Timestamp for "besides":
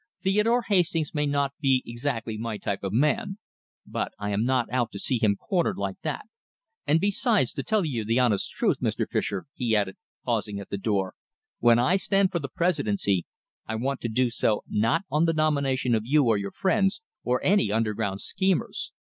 6.99-7.53